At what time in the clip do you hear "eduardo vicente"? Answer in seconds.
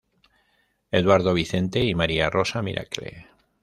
0.89-1.81